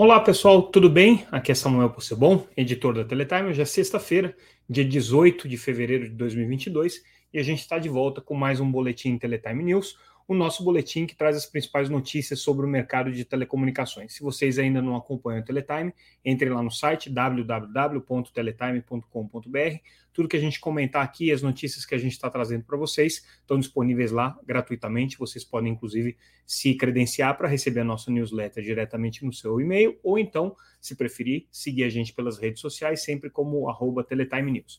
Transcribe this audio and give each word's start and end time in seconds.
Olá 0.00 0.20
pessoal, 0.20 0.62
tudo 0.62 0.88
bem? 0.88 1.26
Aqui 1.28 1.50
é 1.50 1.54
Samuel 1.56 1.90
Possebon, 1.90 2.46
editor 2.56 2.94
da 2.94 3.04
Teletime. 3.04 3.48
Hoje 3.48 3.62
é 3.62 3.64
sexta-feira, 3.64 4.32
dia 4.70 4.84
18 4.84 5.48
de 5.48 5.56
fevereiro 5.56 6.08
de 6.08 6.14
2022, 6.14 7.02
e 7.34 7.38
a 7.40 7.42
gente 7.42 7.58
está 7.58 7.80
de 7.80 7.88
volta 7.88 8.20
com 8.20 8.32
mais 8.36 8.60
um 8.60 8.70
boletim 8.70 9.18
Teletime 9.18 9.64
News, 9.64 9.98
o 10.28 10.34
nosso 10.34 10.62
boletim 10.62 11.06
que 11.06 11.16
traz 11.16 11.34
as 11.34 11.46
principais 11.46 11.88
notícias 11.88 12.40
sobre 12.40 12.66
o 12.66 12.68
mercado 12.68 13.10
de 13.10 13.24
telecomunicações. 13.24 14.12
Se 14.12 14.22
vocês 14.22 14.58
ainda 14.58 14.82
não 14.82 14.94
acompanham 14.94 15.40
o 15.40 15.44
Teletime, 15.44 15.94
entrem 16.22 16.52
lá 16.52 16.62
no 16.62 16.70
site 16.70 17.08
www.teletime.com.br. 17.08 19.76
Tudo 20.12 20.28
que 20.28 20.36
a 20.36 20.40
gente 20.40 20.60
comentar 20.60 21.02
aqui, 21.02 21.32
as 21.32 21.40
notícias 21.40 21.86
que 21.86 21.94
a 21.94 21.98
gente 21.98 22.12
está 22.12 22.28
trazendo 22.28 22.64
para 22.64 22.76
vocês, 22.76 23.24
estão 23.40 23.58
disponíveis 23.58 24.12
lá 24.12 24.38
gratuitamente. 24.44 25.18
Vocês 25.18 25.46
podem, 25.46 25.72
inclusive, 25.72 26.14
se 26.46 26.74
credenciar 26.74 27.38
para 27.38 27.48
receber 27.48 27.80
a 27.80 27.84
nossa 27.84 28.10
newsletter 28.10 28.62
diretamente 28.62 29.24
no 29.24 29.32
seu 29.32 29.58
e-mail, 29.58 29.98
ou 30.02 30.18
então, 30.18 30.54
se 30.78 30.94
preferir, 30.94 31.46
seguir 31.50 31.84
a 31.84 31.88
gente 31.88 32.12
pelas 32.12 32.36
redes 32.36 32.60
sociais, 32.60 33.02
sempre 33.02 33.30
como 33.30 33.66
arroba 33.66 34.04
Teletime 34.04 34.52
News. 34.52 34.78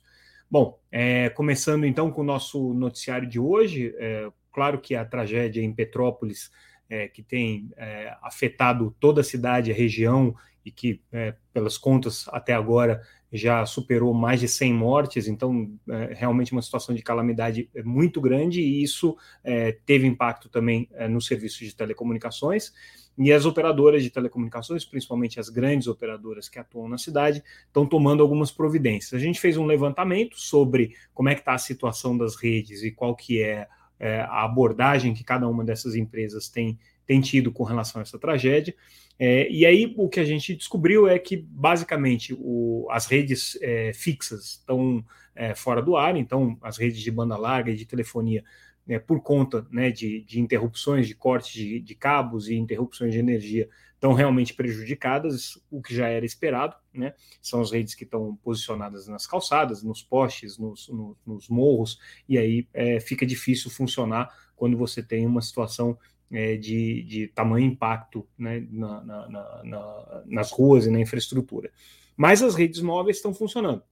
Bom, 0.52 0.80
é, 0.92 1.30
começando 1.30 1.86
então 1.86 2.12
com 2.12 2.22
o 2.22 2.24
nosso 2.24 2.74
noticiário 2.74 3.28
de 3.28 3.40
hoje, 3.40 3.94
é, 3.98 4.32
Claro 4.52 4.80
que 4.80 4.96
a 4.96 5.06
tragédia 5.06 5.62
em 5.62 5.74
Petrópolis, 5.74 6.52
é, 6.90 7.08
que 7.08 7.22
tem 7.22 7.72
é, 7.78 8.16
afetado 8.22 8.96
toda 9.00 9.22
a 9.22 9.24
cidade, 9.24 9.72
a 9.72 9.76
região, 9.76 10.36
e 10.66 10.72
que, 10.72 11.02
é, 11.12 11.36
pelas 11.54 11.78
contas, 11.78 12.26
até 12.30 12.54
agora 12.54 13.02
já 13.32 13.66
superou 13.66 14.14
mais 14.14 14.40
de 14.40 14.48
100 14.48 14.74
mortes, 14.74 15.28
então 15.28 15.72
é, 15.88 16.14
realmente 16.16 16.52
uma 16.52 16.62
situação 16.62 16.96
de 16.96 17.04
calamidade 17.04 17.70
muito 17.84 18.20
grande, 18.20 18.62
e 18.62 18.82
isso 18.82 19.16
é, 19.44 19.72
teve 19.86 20.08
impacto 20.08 20.50
também 20.50 20.90
é, 20.94 21.08
nos 21.08 21.28
serviços 21.28 21.60
de 21.60 21.76
telecomunicações. 21.76 22.74
E 23.18 23.34
as 23.34 23.46
operadoras 23.46 24.02
de 24.02 24.10
telecomunicações, 24.10 24.86
principalmente 24.86 25.40
as 25.40 25.50
grandes 25.50 25.88
operadoras 25.88 26.48
que 26.48 26.58
atuam 26.58 26.88
na 26.88 26.98
cidade, 26.98 27.44
estão 27.68 27.86
tomando 27.86 28.24
algumas 28.24 28.50
providências. 28.50 29.14
A 29.14 29.24
gente 29.24 29.40
fez 29.40 29.58
um 29.58 29.66
levantamento 29.66 30.40
sobre 30.40 30.96
como 31.14 31.30
é 31.30 31.36
que 31.36 31.42
está 31.42 31.54
a 31.54 31.58
situação 31.58 32.18
das 32.18 32.36
redes 32.36 32.82
e 32.82 32.92
qual 32.92 33.16
que 33.16 33.42
é 33.42 33.68
é, 34.00 34.22
a 34.22 34.46
abordagem 34.46 35.14
que 35.14 35.24
cada 35.24 35.48
uma 35.48 35.64
dessas 35.64 35.96
empresas 35.96 36.48
tem, 36.48 36.80
tem 37.06 37.20
tido 37.20 37.52
com 37.52 37.64
relação 37.64 38.00
a 38.00 38.04
essa 38.04 38.18
tragédia. 38.18 38.74
É, 39.20 39.52
e 39.52 39.66
aí 39.66 39.94
o 39.98 40.08
que 40.08 40.20
a 40.20 40.24
gente 40.24 40.56
descobriu 40.56 41.06
é 41.08 41.20
que 41.20 41.36
basicamente 41.36 42.34
o, 42.40 42.88
as 42.90 43.06
redes 43.06 43.58
é, 43.62 43.92
fixas 43.94 44.52
estão 44.52 45.04
é, 45.36 45.54
fora 45.54 45.82
do 45.82 45.98
ar, 45.98 46.16
então 46.16 46.58
as 46.62 46.78
redes 46.78 47.02
de 47.02 47.12
banda 47.12 47.36
larga 47.36 47.70
e 47.70 47.76
de 47.76 47.86
telefonia, 47.86 48.44
né, 48.88 48.98
por 48.98 49.22
conta 49.22 49.68
né, 49.70 49.92
de, 49.92 50.22
de, 50.22 50.40
interrupções, 50.40 51.06
de 51.06 51.14
cortes 51.14 51.52
de, 51.52 51.82
de 51.82 51.96
cabos 51.96 52.48
e 52.48 52.56
interrupções 52.56 53.12
de 53.12 53.20
energia, 53.20 53.70
estão 54.00 54.14
realmente 54.14 54.54
prejudicadas, 54.54 55.62
o 55.70 55.82
que 55.82 55.94
já 55.94 56.08
era 56.08 56.26
esperado, 56.26 56.74
né? 56.94 57.14
São 57.42 57.60
as 57.60 57.70
redes 57.70 57.94
que 57.94 58.06
estão 58.06 58.34
posicionadas 58.38 59.10
nas 59.10 59.28
calçadas, 59.28 59.84
nos 59.84 60.02
postes, 60.02 60.58
nos, 60.58 60.88
no, 60.88 61.18
nos 61.28 61.50
morros, 61.50 62.00
e 62.28 62.38
aí 62.38 62.66
é, 62.74 63.02
fica 63.02 63.26
difícil 63.26 63.70
funcionar 63.70 64.34
quando 64.56 64.78
você 64.78 65.04
tem 65.04 65.26
uma 65.26 65.42
situação 65.42 65.98
é, 66.32 66.56
de, 66.56 67.04
de 67.04 67.28
tamanho 67.28 67.66
impacto 67.66 68.26
né, 68.38 68.66
na, 68.72 69.04
na, 69.04 69.64
na, 69.64 70.24
nas 70.26 70.50
ruas 70.50 70.86
e 70.86 70.92
na 70.92 71.02
infraestrutura. 71.02 71.70
Mas 72.16 72.42
as 72.42 72.56
redes 72.56 72.80
móveis 72.80 73.18
estão 73.18 73.34
funcionando. 73.34 73.84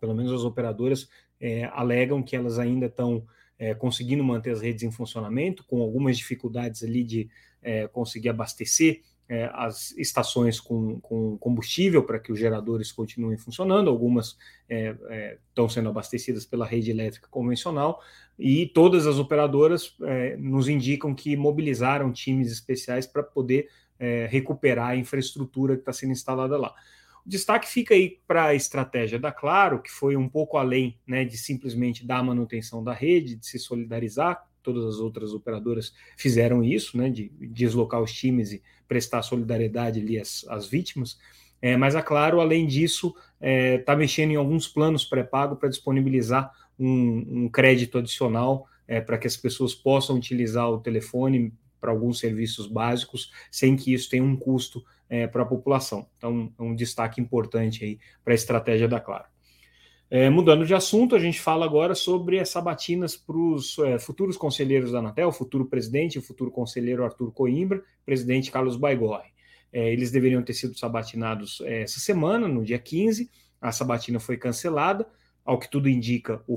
Pelo 0.00 0.14
menos 0.14 0.30
as 0.30 0.44
operadoras 0.44 1.08
é, 1.40 1.64
alegam 1.72 2.22
que 2.22 2.36
elas 2.36 2.60
ainda 2.60 2.86
estão 2.86 3.26
é, 3.58 3.74
conseguindo 3.74 4.22
manter 4.22 4.50
as 4.50 4.60
redes 4.60 4.84
em 4.84 4.92
funcionamento, 4.92 5.64
com 5.64 5.82
algumas 5.82 6.16
dificuldades 6.16 6.84
ali 6.84 7.02
de 7.02 7.28
é, 7.60 7.88
conseguir 7.88 8.28
abastecer 8.28 9.02
é, 9.28 9.50
as 9.52 9.90
estações 9.96 10.60
com, 10.60 11.00
com 11.00 11.36
combustível 11.38 12.02
para 12.02 12.18
que 12.18 12.30
os 12.30 12.38
geradores 12.38 12.92
continuem 12.92 13.36
funcionando, 13.36 13.90
algumas 13.90 14.36
é, 14.68 14.94
é, 15.08 15.38
estão 15.48 15.68
sendo 15.68 15.88
abastecidas 15.88 16.44
pela 16.44 16.66
rede 16.66 16.90
elétrica 16.90 17.28
convencional, 17.28 18.00
e 18.38 18.66
todas 18.66 19.06
as 19.06 19.18
operadoras 19.18 19.96
é, 20.02 20.36
nos 20.36 20.68
indicam 20.68 21.14
que 21.14 21.36
mobilizaram 21.36 22.12
times 22.12 22.52
especiais 22.52 23.06
para 23.06 23.22
poder 23.22 23.68
é, 23.98 24.26
recuperar 24.30 24.90
a 24.90 24.96
infraestrutura 24.96 25.74
que 25.74 25.80
está 25.80 25.92
sendo 25.92 26.12
instalada 26.12 26.56
lá. 26.56 26.74
O 27.24 27.28
destaque 27.28 27.68
fica 27.68 27.94
aí 27.94 28.20
para 28.26 28.46
a 28.46 28.54
estratégia 28.54 29.18
da 29.18 29.32
Claro, 29.32 29.82
que 29.82 29.90
foi 29.90 30.16
um 30.16 30.28
pouco 30.28 30.56
além 30.56 30.96
né, 31.04 31.24
de 31.24 31.36
simplesmente 31.36 32.06
dar 32.06 32.22
manutenção 32.22 32.84
da 32.84 32.92
rede, 32.92 33.34
de 33.34 33.46
se 33.46 33.58
solidarizar 33.58 34.45
todas 34.66 34.84
as 34.84 34.98
outras 34.98 35.32
operadoras 35.32 35.94
fizeram 36.16 36.64
isso, 36.64 36.98
né, 36.98 37.08
de 37.08 37.30
deslocar 37.40 38.02
os 38.02 38.12
times 38.12 38.50
e 38.50 38.60
prestar 38.88 39.22
solidariedade 39.22 40.00
ali 40.00 40.18
às, 40.18 40.44
às 40.48 40.66
vítimas. 40.66 41.16
É, 41.62 41.76
mas 41.76 41.94
a 41.94 42.02
Claro, 42.02 42.40
além 42.40 42.66
disso, 42.66 43.14
está 43.34 43.46
é, 43.48 43.78
tá 43.78 43.96
mexendo 43.96 44.32
em 44.32 44.36
alguns 44.36 44.66
planos 44.66 45.04
pré-pago 45.04 45.54
para 45.54 45.68
disponibilizar 45.68 46.52
um, 46.78 47.44
um, 47.44 47.48
crédito 47.48 47.96
adicional 47.96 48.66
é, 48.88 49.00
para 49.00 49.16
que 49.16 49.26
as 49.26 49.36
pessoas 49.36 49.72
possam 49.72 50.16
utilizar 50.16 50.68
o 50.68 50.80
telefone 50.80 51.52
para 51.80 51.92
alguns 51.92 52.18
serviços 52.18 52.66
básicos, 52.66 53.30
sem 53.50 53.76
que 53.76 53.94
isso 53.94 54.10
tenha 54.10 54.24
um 54.24 54.36
custo 54.36 54.84
é, 55.08 55.26
para 55.28 55.44
a 55.44 55.46
população. 55.46 56.06
Então, 56.18 56.52
é 56.58 56.62
um 56.62 56.74
destaque 56.74 57.20
importante 57.20 57.84
aí 57.84 57.98
para 58.24 58.34
a 58.34 58.34
estratégia 58.34 58.88
da 58.88 58.98
Claro. 59.00 59.35
É, 60.08 60.30
mudando 60.30 60.64
de 60.64 60.72
assunto, 60.72 61.16
a 61.16 61.18
gente 61.18 61.40
fala 61.40 61.64
agora 61.64 61.94
sobre 61.94 62.38
as 62.38 62.48
sabatinas 62.48 63.16
para 63.16 63.36
os 63.36 63.76
é, 63.80 63.98
futuros 63.98 64.36
conselheiros 64.36 64.92
da 64.92 65.00
Anatel, 65.00 65.32
futuro 65.32 65.66
presidente, 65.66 66.18
o 66.18 66.22
futuro 66.22 66.50
conselheiro 66.50 67.04
Arthur 67.04 67.32
Coimbra, 67.32 67.82
presidente 68.04 68.52
Carlos 68.52 68.76
Baigorre. 68.76 69.34
É, 69.72 69.92
eles 69.92 70.12
deveriam 70.12 70.42
ter 70.42 70.54
sido 70.54 70.78
sabatinados 70.78 71.60
é, 71.62 71.82
essa 71.82 71.98
semana, 71.98 72.46
no 72.46 72.64
dia 72.64 72.78
15, 72.78 73.28
a 73.60 73.72
sabatina 73.72 74.20
foi 74.20 74.36
cancelada, 74.36 75.06
ao 75.44 75.58
que 75.58 75.68
tudo 75.68 75.88
indica, 75.88 76.42
o, 76.46 76.56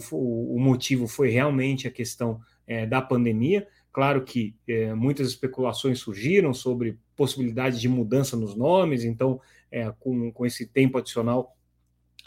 o 0.56 0.60
motivo 0.60 1.08
foi 1.08 1.30
realmente 1.30 1.88
a 1.88 1.92
questão 1.92 2.40
é, 2.68 2.86
da 2.86 3.02
pandemia. 3.02 3.68
Claro 3.92 4.24
que 4.24 4.56
é, 4.68 4.94
muitas 4.94 5.28
especulações 5.28 6.00
surgiram 6.00 6.54
sobre 6.54 7.00
possibilidade 7.16 7.80
de 7.80 7.90
mudança 7.90 8.38
nos 8.38 8.56
nomes, 8.56 9.04
então, 9.04 9.42
com, 10.00 10.31
com 10.31 10.46
esse 10.46 10.66
tempo 10.66 10.98
adicional, 10.98 11.56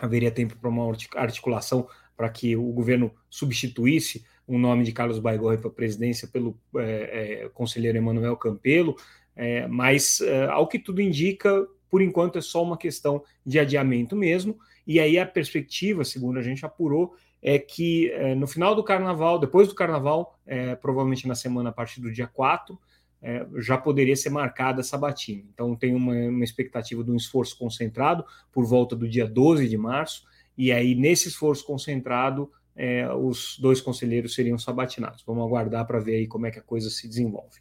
haveria 0.04 0.30
tempo 0.30 0.56
para 0.56 0.68
uma 0.68 0.92
articulação 1.14 1.88
para 2.16 2.28
que 2.28 2.56
o 2.56 2.64
governo 2.72 3.10
substituísse 3.30 4.24
o 4.46 4.58
nome 4.58 4.84
de 4.84 4.92
Carlos 4.92 5.18
Baigorre 5.18 5.58
para 5.58 5.68
a 5.68 5.72
presidência 5.72 6.28
pelo 6.28 6.58
é, 6.76 7.44
é, 7.44 7.48
conselheiro 7.50 7.96
Emanuel 7.96 8.36
Campelo, 8.36 8.96
é, 9.34 9.66
mas 9.66 10.20
ao 10.50 10.66
que 10.66 10.78
tudo 10.78 11.00
indica, 11.00 11.66
por 11.88 12.02
enquanto 12.02 12.38
é 12.38 12.40
só 12.42 12.62
uma 12.62 12.76
questão 12.76 13.22
de 13.46 13.58
adiamento 13.58 14.14
mesmo, 14.14 14.58
e 14.86 14.98
aí 14.98 15.18
a 15.18 15.24
perspectiva, 15.24 16.04
segundo 16.04 16.38
a 16.38 16.42
gente 16.42 16.66
apurou, 16.66 17.14
é 17.40 17.58
que 17.58 18.12
no 18.36 18.46
final 18.46 18.74
do 18.74 18.84
carnaval, 18.84 19.38
depois 19.38 19.68
do 19.68 19.74
carnaval, 19.74 20.38
provavelmente 20.80 21.26
na 21.26 21.34
semana 21.34 21.70
a 21.70 21.72
partir 21.72 22.00
do 22.00 22.12
dia 22.12 22.26
4, 22.26 22.78
é, 23.22 23.46
já 23.58 23.78
poderia 23.78 24.16
ser 24.16 24.30
marcada 24.30 24.80
essa 24.80 24.98
batina. 24.98 25.44
Então, 25.54 25.76
tem 25.76 25.94
uma, 25.94 26.12
uma 26.12 26.44
expectativa 26.44 27.04
de 27.04 27.10
um 27.10 27.16
esforço 27.16 27.56
concentrado 27.56 28.24
por 28.50 28.66
volta 28.66 28.96
do 28.96 29.08
dia 29.08 29.26
12 29.26 29.68
de 29.68 29.78
março, 29.78 30.24
e 30.58 30.72
aí, 30.72 30.94
nesse 30.94 31.28
esforço 31.28 31.64
concentrado, 31.64 32.50
é, 32.74 33.10
os 33.14 33.58
dois 33.58 33.80
conselheiros 33.80 34.34
seriam 34.34 34.58
sabatinados. 34.58 35.22
Vamos 35.26 35.44
aguardar 35.44 35.86
para 35.86 36.00
ver 36.00 36.16
aí 36.16 36.26
como 36.26 36.46
é 36.46 36.50
que 36.50 36.58
a 36.58 36.62
coisa 36.62 36.90
se 36.90 37.08
desenvolve. 37.08 37.60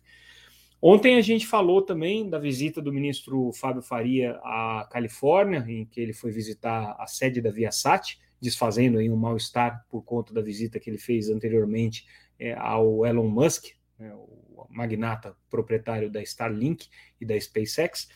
Ontem 0.81 1.16
a 1.16 1.22
gente 1.22 1.45
falou 1.45 1.83
também 1.83 2.28
da 2.28 2.39
visita 2.39 2.81
do 2.81 2.91
ministro 2.91 3.51
Fábio 3.53 3.83
Faria 3.83 4.39
à 4.43 4.88
Califórnia, 4.91 5.63
em 5.67 5.85
que 5.85 6.01
ele 6.01 6.11
foi 6.11 6.31
visitar 6.31 6.95
a 6.97 7.05
sede 7.05 7.39
da 7.39 7.51
Viasat, 7.51 8.17
desfazendo 8.41 8.97
aí 8.97 9.07
um 9.07 9.16
mal-estar 9.16 9.85
por 9.88 10.01
conta 10.03 10.33
da 10.33 10.41
visita 10.41 10.79
que 10.79 10.89
ele 10.89 10.97
fez 10.97 11.29
anteriormente 11.29 12.05
é, 12.39 12.53
ao 12.53 13.05
Elon 13.05 13.28
Musk, 13.28 13.66
né, 14.01 14.11
o 14.16 14.66
magnata 14.70 15.35
proprietário 15.49 16.09
da 16.09 16.22
Starlink 16.23 16.87
e 17.20 17.25
da 17.25 17.40
SpaceX. 17.40 18.09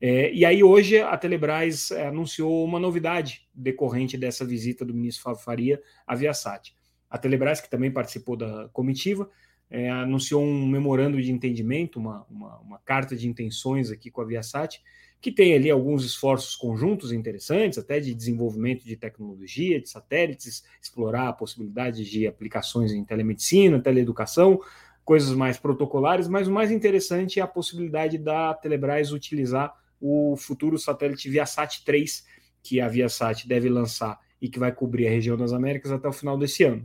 É, 0.00 0.32
e 0.32 0.44
aí 0.44 0.62
hoje 0.62 0.98
a 0.98 1.16
Telebrás 1.16 1.90
é, 1.90 2.06
anunciou 2.06 2.64
uma 2.64 2.80
novidade 2.80 3.46
decorrente 3.54 4.16
dessa 4.16 4.44
visita 4.44 4.84
do 4.84 4.94
ministro 4.94 5.24
Fábio 5.24 5.42
Faria 5.42 5.82
à 6.06 6.14
Viasat. 6.14 6.74
A 7.08 7.18
Telebrás, 7.18 7.60
que 7.60 7.70
também 7.70 7.90
participou 7.90 8.36
da 8.36 8.68
comitiva, 8.72 9.30
é, 9.70 9.90
anunciou 9.90 10.42
um 10.42 10.66
memorando 10.66 11.20
de 11.20 11.30
entendimento, 11.30 11.98
uma, 11.98 12.26
uma, 12.30 12.58
uma, 12.60 12.78
carta 12.78 13.16
de 13.16 13.28
intenções 13.28 13.90
aqui 13.90 14.10
com 14.10 14.20
a 14.20 14.24
Viasat, 14.24 14.80
que 15.20 15.32
tem 15.32 15.54
ali 15.54 15.70
alguns 15.70 16.04
esforços 16.04 16.54
conjuntos 16.54 17.10
interessantes, 17.10 17.78
até 17.78 17.98
de 17.98 18.14
desenvolvimento 18.14 18.84
de 18.84 18.96
tecnologia, 18.96 19.80
de 19.80 19.88
satélites, 19.88 20.62
explorar 20.80 21.32
possibilidades 21.32 22.06
de 22.06 22.26
aplicações 22.26 22.92
em 22.92 23.04
telemedicina, 23.04 23.80
teleeducação, 23.80 24.60
coisas 25.06 25.36
mais 25.36 25.56
protocolares, 25.56 26.26
mas 26.26 26.48
o 26.48 26.52
mais 26.52 26.72
interessante 26.72 27.38
é 27.38 27.42
a 27.42 27.46
possibilidade 27.46 28.18
da 28.18 28.52
Telebrás 28.52 29.12
utilizar 29.12 29.72
o 30.00 30.36
futuro 30.36 30.76
satélite 30.76 31.30
Viasat 31.30 31.84
3, 31.84 32.26
que 32.60 32.80
a 32.80 32.88
Viasat 32.88 33.46
deve 33.46 33.68
lançar 33.68 34.18
e 34.42 34.48
que 34.48 34.58
vai 34.58 34.72
cobrir 34.72 35.06
a 35.06 35.10
região 35.10 35.36
das 35.36 35.52
Américas 35.52 35.92
até 35.92 36.08
o 36.08 36.12
final 36.12 36.36
desse 36.36 36.64
ano. 36.64 36.84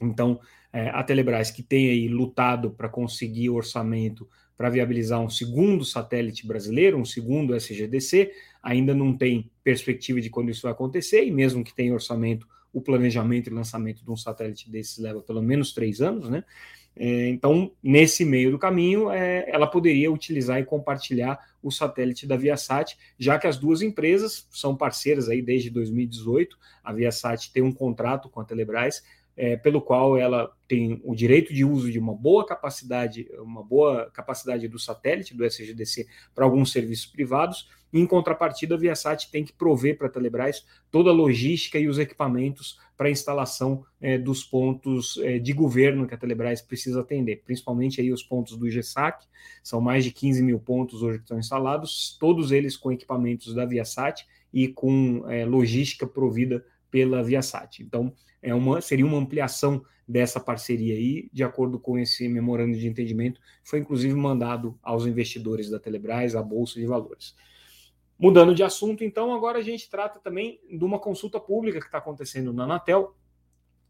Então, 0.00 0.40
é, 0.72 0.88
a 0.88 1.04
Telebrás, 1.04 1.50
que 1.50 1.62
tem 1.62 1.90
aí 1.90 2.08
lutado 2.08 2.70
para 2.70 2.88
conseguir 2.88 3.50
orçamento 3.50 4.26
para 4.56 4.70
viabilizar 4.70 5.20
um 5.20 5.28
segundo 5.28 5.84
satélite 5.84 6.46
brasileiro, 6.46 6.96
um 6.96 7.04
segundo 7.04 7.54
SGDC. 7.54 8.32
Ainda 8.62 8.94
não 8.94 9.14
tem 9.14 9.50
perspectiva 9.62 10.18
de 10.18 10.30
quando 10.30 10.50
isso 10.50 10.62
vai 10.62 10.72
acontecer, 10.72 11.26
e 11.26 11.30
mesmo 11.30 11.62
que 11.62 11.74
tenha 11.74 11.92
orçamento, 11.92 12.48
o 12.72 12.80
planejamento 12.80 13.50
e 13.50 13.52
lançamento 13.52 14.02
de 14.02 14.10
um 14.10 14.16
satélite 14.16 14.70
desses 14.70 14.96
leva 14.96 15.20
pelo 15.20 15.42
menos 15.42 15.74
três 15.74 16.00
anos, 16.00 16.30
né? 16.30 16.42
É, 16.96 17.28
então, 17.28 17.72
nesse 17.82 18.24
meio 18.24 18.50
do 18.50 18.58
caminho, 18.58 19.10
é, 19.10 19.44
ela 19.48 19.66
poderia 19.66 20.10
utilizar 20.12 20.60
e 20.60 20.64
compartilhar 20.64 21.38
o 21.62 21.70
satélite 21.70 22.26
da 22.26 22.36
Viasat, 22.36 22.96
já 23.18 23.38
que 23.38 23.46
as 23.46 23.56
duas 23.56 23.82
empresas 23.82 24.46
são 24.50 24.76
parceiras 24.76 25.28
aí 25.28 25.42
desde 25.42 25.70
2018. 25.70 26.56
A 26.82 26.92
Viasat 26.92 27.52
tem 27.52 27.62
um 27.62 27.72
contrato 27.72 28.28
com 28.28 28.40
a 28.40 28.44
Telebrás, 28.44 29.02
é, 29.36 29.56
pelo 29.56 29.82
qual 29.82 30.16
ela 30.16 30.52
tem 30.68 31.00
o 31.04 31.14
direito 31.14 31.52
de 31.52 31.64
uso 31.64 31.90
de 31.90 31.98
uma 31.98 32.14
boa 32.14 32.46
capacidade, 32.46 33.28
uma 33.38 33.64
boa 33.64 34.08
capacidade 34.12 34.68
do 34.68 34.78
satélite 34.78 35.34
do 35.34 35.44
SGDC 35.44 36.06
para 36.32 36.44
alguns 36.44 36.70
serviços 36.70 37.06
privados 37.06 37.68
em 37.94 38.06
contrapartida, 38.06 38.74
a 38.74 38.78
Viasat 38.78 39.30
tem 39.30 39.44
que 39.44 39.52
prover 39.52 39.96
para 39.96 40.08
a 40.08 40.10
Telebrás 40.10 40.64
toda 40.90 41.10
a 41.10 41.12
logística 41.12 41.78
e 41.78 41.86
os 41.86 41.96
equipamentos 41.96 42.76
para 42.96 43.06
a 43.06 43.10
instalação 43.10 43.84
é, 44.00 44.18
dos 44.18 44.42
pontos 44.42 45.16
é, 45.18 45.38
de 45.38 45.52
governo 45.52 46.04
que 46.04 46.12
a 46.12 46.18
Telebrás 46.18 46.60
precisa 46.60 47.02
atender, 47.02 47.42
principalmente 47.44 48.00
aí 48.00 48.12
os 48.12 48.22
pontos 48.22 48.56
do 48.56 48.68
GESAC, 48.68 49.24
são 49.62 49.80
mais 49.80 50.02
de 50.02 50.10
15 50.10 50.42
mil 50.42 50.58
pontos 50.58 51.02
hoje 51.02 51.18
que 51.18 51.24
estão 51.24 51.38
instalados, 51.38 52.16
todos 52.18 52.50
eles 52.50 52.76
com 52.76 52.90
equipamentos 52.90 53.54
da 53.54 53.64
Viasat 53.64 54.26
e 54.52 54.66
com 54.66 55.24
é, 55.28 55.44
logística 55.44 56.04
provida 56.04 56.64
pela 56.90 57.22
Viasat. 57.22 57.80
Então, 57.80 58.12
é 58.42 58.52
uma, 58.52 58.80
seria 58.80 59.06
uma 59.06 59.18
ampliação 59.18 59.84
dessa 60.06 60.40
parceria 60.40 60.94
aí, 60.94 61.28
de 61.32 61.42
acordo 61.42 61.78
com 61.78 61.96
esse 61.98 62.28
memorando 62.28 62.76
de 62.76 62.86
entendimento, 62.86 63.40
foi 63.62 63.78
inclusive 63.78 64.14
mandado 64.14 64.78
aos 64.82 65.06
investidores 65.06 65.70
da 65.70 65.78
Telebrás, 65.78 66.34
à 66.34 66.42
Bolsa 66.42 66.78
de 66.78 66.86
Valores. 66.86 67.34
Mudando 68.18 68.54
de 68.54 68.62
assunto, 68.62 69.02
então, 69.02 69.34
agora 69.34 69.58
a 69.58 69.62
gente 69.62 69.90
trata 69.90 70.20
também 70.20 70.60
de 70.70 70.84
uma 70.84 70.98
consulta 70.98 71.40
pública 71.40 71.80
que 71.80 71.86
está 71.86 71.98
acontecendo 71.98 72.52
na 72.52 72.64
Anatel 72.64 73.14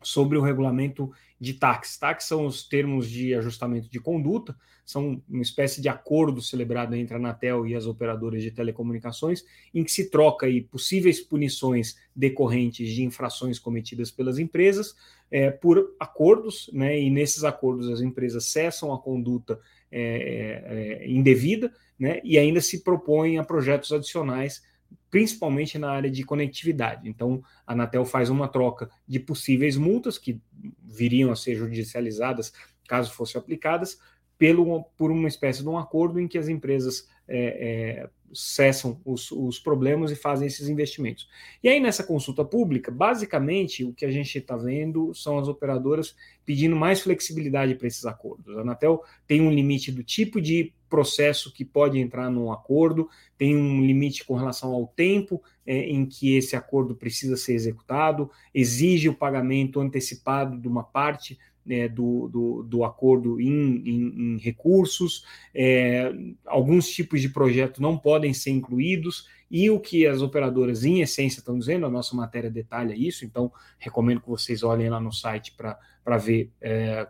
sobre 0.03 0.39
o 0.39 0.43
regulamento 0.43 1.11
de 1.41 1.55
táxis. 1.55 1.99
Táxis 1.99 2.29
são 2.29 2.47
os 2.47 2.67
termos 2.67 3.09
de 3.09 3.35
ajustamento 3.35 3.89
de 3.91 4.01
conduta, 4.01 4.57
são 4.85 5.23
uma 5.29 5.43
espécie 5.43 5.81
de 5.81 5.89
acordo 5.89 6.43
celebrado 6.43 6.95
entre 6.95 7.15
a 7.15 7.19
Anatel 7.19 7.67
e 7.67 7.75
as 7.75 7.87
operadoras 7.87 8.43
de 8.43 8.51
telecomunicações, 8.51 9.45
em 9.73 9.83
que 9.83 9.91
se 9.91 10.11
troca 10.11 10.47
aí 10.47 10.61
possíveis 10.61 11.21
punições 11.21 11.97
decorrentes 12.15 12.91
de 12.91 13.03
infrações 13.03 13.59
cometidas 13.59 14.11
pelas 14.11 14.39
empresas 14.39 14.95
é, 15.31 15.51
por 15.51 15.95
acordos, 15.99 16.71
né? 16.73 17.01
E 17.01 17.11
nesses 17.11 17.45
acordos 17.45 17.89
as 17.89 18.01
empresas 18.01 18.47
cessam 18.47 18.93
a 18.93 18.99
conduta 18.99 19.59
é, 19.97 21.01
é, 21.03 21.09
indevida 21.09 21.73
né, 21.99 22.21
e 22.25 22.37
ainda 22.37 22.61
se 22.61 22.83
propõem 22.83 23.39
a 23.39 23.45
projetos 23.45 23.93
adicionais, 23.93 24.63
principalmente 25.11 25.79
na 25.79 25.91
área 25.91 26.11
de 26.11 26.25
conectividade. 26.25 27.09
Então, 27.09 27.43
a 27.65 27.73
Anatel 27.73 28.05
faz 28.05 28.29
uma 28.29 28.49
troca 28.49 28.91
de 29.07 29.21
possíveis 29.21 29.77
multas 29.77 30.19
que 30.19 30.41
viriam 30.83 31.31
a 31.31 31.37
ser 31.37 31.55
judicializadas 31.55 32.53
caso 32.87 33.13
fossem 33.13 33.39
aplicadas, 33.39 33.99
pelo, 34.39 34.85
por 34.97 35.11
uma 35.11 35.29
espécie 35.29 35.63
de 35.63 35.69
um 35.69 35.79
acordo 35.79 36.21
em 36.21 36.29
que 36.29 36.39
as 36.39 36.49
empresas 36.49 37.09
é, 37.27 38.03
é, 38.03 38.11
cessam 38.35 39.01
os, 39.05 39.31
os, 39.31 39.59
problemas 39.59 40.11
e 40.11 40.17
fazem 40.17 40.47
esses 40.47 40.69
investimentos. 40.69 41.29
E 41.63 41.69
aí, 41.69 41.81
nessa 41.81 42.03
consulta 42.03 42.45
pública, 42.45 42.91
basicamente, 42.91 43.85
o 43.85 43.93
que 43.93 44.05
a 44.05 44.11
gente 44.11 44.37
está 44.37 44.57
vendo 44.57 45.15
são 45.15 45.39
as 45.39 45.49
operadoras 45.49 46.17
pedindo 46.45 46.75
mais 46.75 47.01
flexibilidade 47.01 47.77
para 47.77 47.87
esses 47.87 48.05
acordos. 48.05 48.57
A 48.57 48.61
Anatel 48.61 49.03
tem 49.27 49.41
um 49.41 49.51
limite 49.51 49.93
do 49.93 50.03
tipo 50.03 50.41
de 50.41 50.73
processo 50.91 51.53
que 51.53 51.65
pode 51.65 51.99
entrar 51.99 52.31
num 52.31 52.53
acordo, 52.53 53.09
tem 53.39 53.57
um 53.57 53.85
limite 53.85 54.25
com 54.25 54.35
relação 54.35 54.73
ao 54.73 54.87
tempo 54.87 55.43
é, 55.67 55.89
em 55.89 56.05
que 56.07 56.37
esse 56.37 56.55
acordo 56.55 56.95
precisa 56.95 57.37
ser 57.37 57.55
executado, 57.55 58.31
exige 58.55 59.09
o 59.09 59.15
pagamento 59.15 59.81
antecipado 59.81 60.57
de 60.57 60.69
uma 60.69 60.85
parte 60.85 61.39
né, 61.65 61.89
do, 61.89 62.29
do, 62.29 62.63
do, 62.63 62.85
acordo 62.85 63.41
em, 63.41 63.77
em, 63.87 64.35
em 64.35 64.39
recursos, 64.39 65.25
é, 65.55 66.13
alguns 66.47 66.89
tipos 66.89 67.21
de 67.21 67.29
projeto 67.29 67.81
não 67.81 67.97
podem 67.97 68.35
ser 68.35 68.51
incluídos, 68.51 69.29
e 69.51 69.71
o 69.71 69.79
que 69.79 70.07
as 70.07 70.21
operadoras, 70.21 70.85
em 70.85 71.01
essência, 71.01 71.39
estão 71.39 71.59
dizendo, 71.59 71.87
a 71.87 71.91
nossa 71.91 72.17
matéria 72.17 72.51
detalha 72.51 72.95
isso, 72.95 73.25
então 73.25 73.53
recomendo 73.79 74.21
que 74.21 74.29
vocês 74.29 74.63
olhem 74.63 74.89
lá 74.89 74.99
no 74.99 75.13
site 75.13 75.55
para 75.57 76.19
ver 76.19 76.51
é, 76.61 77.07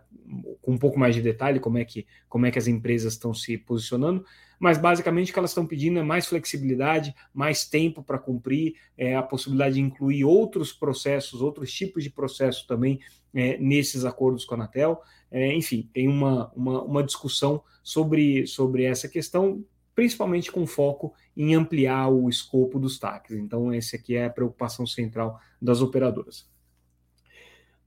com 0.61 0.73
um 0.73 0.77
pouco 0.77 0.99
mais 0.99 1.15
de 1.15 1.21
detalhe 1.21 1.59
como 1.59 1.77
é 1.77 1.85
que, 1.85 2.05
como 2.29 2.45
é 2.45 2.51
que 2.51 2.59
as 2.59 2.67
empresas 2.67 3.13
estão 3.13 3.33
se 3.33 3.57
posicionando, 3.57 4.23
mas 4.59 4.77
basicamente 4.77 5.29
o 5.29 5.33
que 5.33 5.39
elas 5.39 5.51
estão 5.51 5.65
pedindo 5.65 5.99
é 5.99 6.03
mais 6.03 6.25
flexibilidade, 6.27 7.13
mais 7.33 7.65
tempo 7.65 8.03
para 8.03 8.17
cumprir, 8.17 8.75
é, 8.97 9.15
a 9.15 9.23
possibilidade 9.23 9.75
de 9.75 9.81
incluir 9.81 10.23
outros 10.23 10.71
processos, 10.71 11.41
outros 11.41 11.71
tipos 11.71 12.03
de 12.03 12.09
processo 12.09 12.65
também 12.67 12.99
é, 13.33 13.57
nesses 13.57 14.05
acordos 14.05 14.45
com 14.45 14.55
a 14.55 14.57
Anatel. 14.57 15.01
É, 15.31 15.53
enfim, 15.53 15.89
tem 15.93 16.07
uma, 16.07 16.51
uma, 16.55 16.83
uma 16.83 17.03
discussão 17.03 17.61
sobre, 17.83 18.47
sobre 18.47 18.83
essa 18.83 19.07
questão, 19.07 19.63
principalmente 19.93 20.51
com 20.51 20.65
foco 20.65 21.13
em 21.35 21.53
ampliar 21.53 22.07
o 22.07 22.29
escopo 22.29 22.79
dos 22.79 22.97
TACs. 22.97 23.37
Então, 23.37 23.71
essa 23.71 23.95
aqui 23.95 24.15
é 24.15 24.25
a 24.25 24.29
preocupação 24.29 24.87
central 24.87 25.39
das 25.61 25.81
operadoras. 25.81 26.47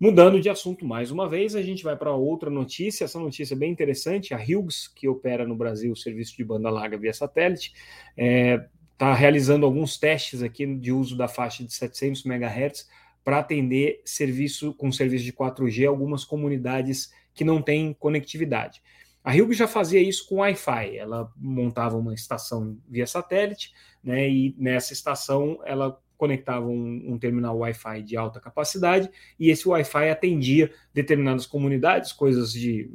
Mudando 0.00 0.40
de 0.40 0.48
assunto 0.48 0.84
mais 0.84 1.10
uma 1.10 1.28
vez, 1.28 1.56
a 1.56 1.62
gente 1.62 1.82
vai 1.82 1.96
para 1.96 2.12
outra 2.12 2.48
notícia. 2.48 3.04
Essa 3.04 3.18
notícia 3.18 3.54
é 3.54 3.56
bem 3.56 3.72
interessante. 3.72 4.32
A 4.32 4.38
Hughes, 4.38 4.86
que 4.86 5.08
opera 5.08 5.44
no 5.44 5.56
Brasil 5.56 5.92
o 5.92 5.96
serviço 5.96 6.36
de 6.36 6.44
banda 6.44 6.70
larga 6.70 6.96
via 6.96 7.12
satélite, 7.12 7.72
está 8.10 8.16
é, 8.16 8.68
tá 8.96 9.12
realizando 9.12 9.66
alguns 9.66 9.98
testes 9.98 10.40
aqui 10.40 10.64
de 10.76 10.92
uso 10.92 11.16
da 11.16 11.26
faixa 11.26 11.64
de 11.64 11.74
700 11.74 12.24
MHz 12.24 12.88
para 13.24 13.40
atender 13.40 14.00
serviço 14.04 14.72
com 14.74 14.92
serviço 14.92 15.24
de 15.24 15.32
4G 15.32 15.88
algumas 15.88 16.24
comunidades 16.24 17.12
que 17.34 17.42
não 17.42 17.60
têm 17.60 17.92
conectividade. 17.92 18.80
A 19.24 19.32
Hughes 19.32 19.58
já 19.58 19.66
fazia 19.66 20.00
isso 20.00 20.28
com 20.28 20.36
Wi-Fi. 20.36 20.96
Ela 20.96 21.28
montava 21.36 21.96
uma 21.96 22.14
estação 22.14 22.78
via 22.88 23.06
satélite, 23.06 23.72
né, 24.02 24.30
e 24.30 24.54
nessa 24.56 24.92
estação 24.92 25.58
ela 25.66 26.00
conectava 26.18 26.66
um, 26.66 27.04
um 27.06 27.18
terminal 27.18 27.56
Wi-Fi 27.56 28.02
de 28.02 28.16
alta 28.16 28.40
capacidade 28.40 29.08
e 29.38 29.48
esse 29.48 29.66
Wi-Fi 29.66 30.10
atendia 30.10 30.70
determinadas 30.92 31.46
comunidades, 31.46 32.12
coisas 32.12 32.52
de 32.52 32.90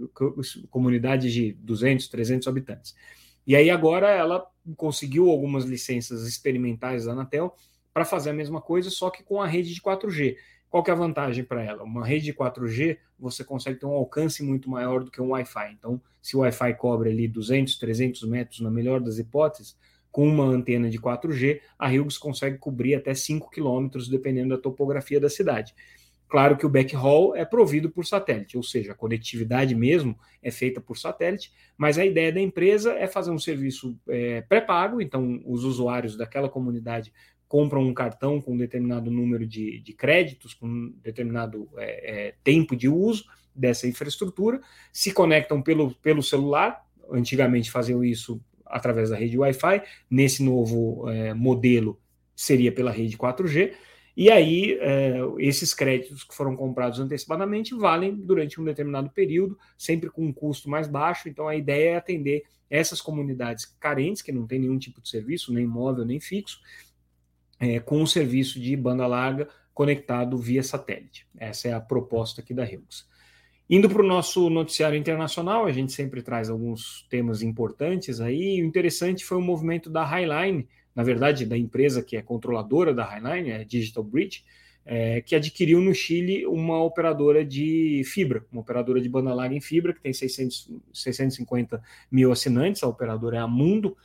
comunidades 0.70 1.34
de 1.34 1.54
200, 1.54 2.08
300 2.10 2.48
habitantes. 2.48 2.94
E 3.48 3.56
aí 3.56 3.70
agora 3.70 4.10
ela 4.10 4.46
conseguiu 4.76 5.30
algumas 5.30 5.64
licenças 5.64 6.28
experimentais 6.28 7.06
da 7.06 7.14
Anatel 7.14 7.56
para 7.94 8.06
fazer 8.06 8.32
a 8.32 8.34
mesma 8.34 8.62
coisa, 8.62 8.90
só 8.90 9.10
que 9.10 9.24
com 9.24 9.42
a 9.42 9.48
rede 9.48 9.74
de 9.74 9.82
4G. 9.82 10.36
Qual 10.70 10.84
que 10.84 10.90
é 10.90 10.94
a 10.94 10.98
vantagem 10.98 11.44
para 11.44 11.64
ela? 11.64 11.84
Uma 11.84 12.06
rede 12.06 12.26
de 12.26 12.34
4G, 12.34 12.98
você 13.18 13.44
consegue 13.44 13.80
ter 13.80 13.86
um 13.86 13.92
alcance 13.92 14.42
muito 14.44 14.70
maior 14.70 15.04
do 15.04 15.12
que 15.12 15.22
um 15.22 15.30
Wi-Fi. 15.30 15.72
Então, 15.72 16.02
se 16.22 16.36
o 16.36 16.40
Wi-Fi 16.40 16.74
cobre 16.74 17.12
ali 17.12 17.28
200, 17.28 17.78
300 17.78 18.24
metros, 18.24 18.60
na 18.60 18.72
melhor 18.72 19.00
das 19.00 19.20
hipóteses, 19.20 19.78
com 20.14 20.28
uma 20.28 20.46
antena 20.46 20.92
de 20.92 21.00
4G, 21.00 21.60
a 21.78 21.90
Hughes 21.90 22.20
consegue 22.20 22.60
cobrir 22.60 22.94
até 22.94 23.16
5 23.16 23.50
quilômetros, 23.50 24.08
dependendo 24.08 24.56
da 24.56 24.62
topografia 24.62 25.20
da 25.20 25.28
cidade. 25.28 25.74
Claro 26.30 26.56
que 26.56 26.68
o 26.68 26.70
backhaul 26.70 27.36
é 27.36 27.44
provido 27.44 27.90
por 27.90 28.06
satélite, 28.06 28.56
ou 28.56 28.62
seja, 28.62 28.92
a 28.92 28.96
conectividade 28.96 29.74
mesmo 29.74 30.16
é 30.42 30.52
feita 30.52 30.80
por 30.80 31.00
satélite, 31.00 31.52
mas 31.76 31.98
a 31.98 32.06
ideia 32.06 32.32
da 32.32 32.40
empresa 32.40 32.94
é 32.94 33.08
fazer 33.08 33.32
um 33.32 33.40
serviço 33.40 34.00
é, 34.08 34.42
pré-pago, 34.42 35.02
então 35.02 35.42
os 35.46 35.64
usuários 35.64 36.16
daquela 36.16 36.48
comunidade 36.48 37.12
compram 37.48 37.82
um 37.82 37.94
cartão 37.94 38.40
com 38.40 38.54
um 38.54 38.58
determinado 38.58 39.10
número 39.10 39.48
de, 39.48 39.80
de 39.80 39.94
créditos, 39.94 40.54
com 40.54 40.68
um 40.68 40.94
determinado 41.02 41.68
é, 41.78 42.28
é, 42.28 42.36
tempo 42.44 42.76
de 42.76 42.88
uso 42.88 43.26
dessa 43.56 43.88
infraestrutura, 43.88 44.62
se 44.92 45.12
conectam 45.12 45.60
pelo, 45.60 45.96
pelo 45.96 46.22
celular, 46.22 46.86
antigamente 47.12 47.72
faziam 47.72 48.04
isso 48.04 48.40
através 48.74 49.10
da 49.10 49.16
rede 49.16 49.38
Wi-Fi, 49.38 49.84
nesse 50.10 50.44
novo 50.44 51.10
é, 51.10 51.34
modelo 51.34 52.00
seria 52.36 52.72
pela 52.72 52.92
rede 52.92 53.18
4G, 53.18 53.74
e 54.16 54.30
aí 54.30 54.78
é, 54.80 55.20
esses 55.40 55.74
créditos 55.74 56.24
que 56.24 56.36
foram 56.36 56.56
comprados 56.56 57.00
antecipadamente 57.00 57.74
valem 57.76 58.16
durante 58.16 58.60
um 58.60 58.64
determinado 58.64 59.10
período, 59.10 59.58
sempre 59.78 60.10
com 60.10 60.26
um 60.26 60.34
custo 60.34 60.70
mais 60.70 60.88
baixo, 60.88 61.30
então 61.30 61.48
a 61.48 61.56
ideia 61.56 61.92
é 61.92 61.96
atender 61.96 62.44
essas 62.70 63.02
comunidades 63.02 63.66
carentes, 63.80 64.22
que 64.22 64.32
não 64.32 64.48
tem 64.48 64.60
nenhum 64.60 64.78
tipo 64.78 65.02
de 65.02 65.10
serviço, 65.10 65.54
nem 65.54 65.66
móvel, 65.66 66.06
nem 66.06 66.20
fixo, 66.20 66.60
é, 67.60 67.80
com 67.80 68.02
um 68.02 68.08
serviço 68.08 68.60
de 68.60 68.76
banda 68.76 69.06
larga 69.06 69.48
conectado 69.74 70.38
via 70.38 70.64
satélite. 70.64 71.28
Essa 71.38 71.70
é 71.70 71.74
a 71.74 71.80
proposta 71.80 72.42
aqui 72.42 72.54
da 72.54 72.64
Hughes. 72.64 73.08
Indo 73.70 73.90
para 73.90 74.02
o 74.02 74.06
nosso 74.06 74.50
noticiário 74.50 74.98
internacional, 74.98 75.66
a 75.66 75.72
gente 75.72 75.94
sempre 75.94 76.22
traz 76.22 76.50
alguns 76.50 77.06
temas 77.10 77.42
importantes 77.42 78.20
aí. 78.20 78.62
O 78.62 78.66
interessante 78.66 79.24
foi 79.24 79.38
o 79.38 79.42
movimento 79.42 79.90
da 79.90 80.04
Highline, 80.04 80.68
na 80.94 81.02
verdade, 81.02 81.46
da 81.46 81.58
empresa 81.58 82.04
que 82.04 82.18
é 82.18 82.22
controladora 82.22 82.94
da 82.94 83.06
Highline, 83.06 83.54
a 83.54 83.64
Digital 83.64 84.04
Bridge, 84.04 84.44
é, 84.86 85.22
que 85.22 85.34
adquiriu 85.34 85.80
no 85.80 85.94
Chile 85.96 86.46
uma 86.46 86.84
operadora 86.84 87.46
de 87.46 88.04
fibra, 88.06 88.46
uma 88.52 88.62
operadora 88.62 89.00
de 89.00 89.08
banda 89.08 89.34
larga 89.34 89.56
em 89.56 89.62
fibra, 89.62 89.94
que 89.94 90.02
tem 90.02 90.12
600, 90.12 90.70
650 90.94 91.82
mil 92.12 92.32
assinantes, 92.32 92.84
a 92.84 92.88
operadora 92.88 93.38
é 93.38 93.40
a 93.40 93.48
Mundo, 93.48 93.96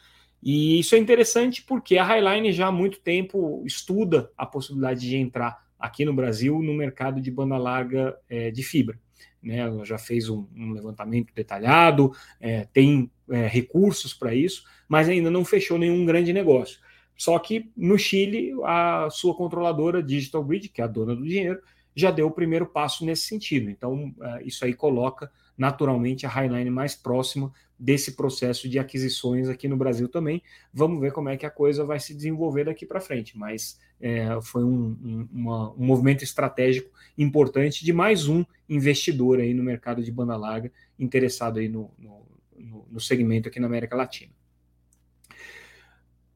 e 0.41 0.79
isso 0.79 0.95
é 0.95 0.99
interessante 0.99 1.62
porque 1.62 1.99
a 1.99 2.05
Highline 2.05 2.53
já 2.53 2.69
há 2.69 2.73
muito 2.73 3.00
tempo 3.00 3.62
estuda 3.67 4.31
a 4.38 4.47
possibilidade 4.47 5.00
de 5.00 5.17
entrar 5.17 5.67
aqui 5.79 6.05
no 6.05 6.15
Brasil 6.15 6.62
no 6.62 6.75
mercado 6.75 7.21
de 7.21 7.31
banda 7.31 7.57
larga 7.57 8.17
é, 8.29 8.50
de 8.53 8.62
fibra. 8.62 8.99
Né? 9.42 9.59
Ela 9.59 9.85
já 9.85 9.99
fez 9.99 10.28
um, 10.28 10.47
um 10.54 10.73
levantamento 10.73 11.33
detalhado, 11.35 12.12
é, 12.40 12.64
tem 12.73 13.11
é, 13.30 13.47
recursos 13.47 14.14
para 14.14 14.35
isso, 14.35 14.64
mas 14.88 15.09
ainda 15.09 15.30
não 15.30 15.45
fechou 15.45 15.78
nenhum 15.78 16.04
grande 16.04 16.33
negócio. 16.33 16.78
Só 17.16 17.38
que 17.38 17.71
no 17.76 17.99
Chile, 17.99 18.52
a 18.64 19.09
sua 19.11 19.35
controladora 19.35 20.02
Digital 20.02 20.45
Grid, 20.45 20.68
que 20.68 20.80
é 20.80 20.85
a 20.85 20.88
dona 20.88 21.16
do 21.16 21.25
dinheiro, 21.25 21.61
já 21.95 22.12
deu 22.12 22.28
o 22.28 22.30
primeiro 22.30 22.64
passo 22.64 23.04
nesse 23.04 23.26
sentido. 23.26 23.68
Então, 23.68 24.14
é, 24.21 24.42
isso 24.45 24.64
aí 24.64 24.73
coloca 24.73 25.30
naturalmente 25.57 26.25
a 26.25 26.28
Highline 26.28 26.71
mais 26.71 26.95
próxima 26.95 27.52
desse 27.76 28.14
processo 28.14 28.68
de 28.68 28.78
aquisições 28.78 29.49
aqui 29.49 29.66
no 29.66 29.76
Brasil 29.76 30.09
também. 30.09 30.42
Vamos 30.73 31.00
ver 31.00 31.12
como 31.12 31.28
é 31.28 31.37
que 31.37 31.45
a 31.45 31.50
coisa 31.50 31.85
vai 31.85 31.99
se 31.99 32.14
desenvolver 32.14 32.64
daqui 32.64 32.87
para 32.87 33.00
frente, 33.00 33.37
mas 33.37 33.80
é, 34.00 34.40
foi 34.40 34.64
um, 34.64 34.97
um, 35.02 35.28
uma, 35.33 35.73
um, 35.73 35.85
movimento 35.85 36.23
estratégico 36.23 36.90
importante 37.17 37.85
de 37.85 37.93
mais 37.93 38.28
um 38.28 38.45
investidor 38.69 39.40
aí 39.40 39.52
no 39.52 39.62
mercado 39.62 40.02
de 40.02 40.12
banda 40.12 40.37
larga 40.37 40.71
interessado 40.99 41.59
aí 41.59 41.69
no, 41.69 41.90
no, 41.99 42.87
no 42.90 43.00
segmento 43.00 43.49
aqui 43.49 43.59
na 43.59 43.67
América 43.67 43.97
Latina. 43.97 44.33